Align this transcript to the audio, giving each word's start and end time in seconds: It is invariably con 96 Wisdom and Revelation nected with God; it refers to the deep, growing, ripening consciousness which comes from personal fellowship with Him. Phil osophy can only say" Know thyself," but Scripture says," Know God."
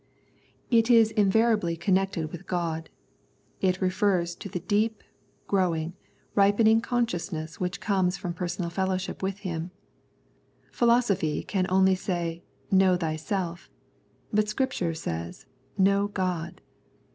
It 0.71 0.89
is 0.89 1.11
invariably 1.11 1.77
con 1.77 1.93
96 1.93 2.15
Wisdom 2.15 2.25
and 2.25 2.25
Revelation 2.25 2.25
nected 2.25 2.31
with 2.31 2.47
God; 2.47 2.89
it 3.61 3.81
refers 3.83 4.33
to 4.35 4.49
the 4.49 4.59
deep, 4.59 5.03
growing, 5.45 5.93
ripening 6.33 6.81
consciousness 6.81 7.59
which 7.59 7.79
comes 7.79 8.17
from 8.17 8.33
personal 8.33 8.71
fellowship 8.71 9.21
with 9.21 9.37
Him. 9.45 9.69
Phil 10.71 10.87
osophy 10.87 11.45
can 11.45 11.67
only 11.69 11.93
say" 11.93 12.41
Know 12.71 12.97
thyself," 12.97 13.69
but 14.33 14.49
Scripture 14.49 14.95
says," 14.95 15.45
Know 15.77 16.07
God." 16.07 16.61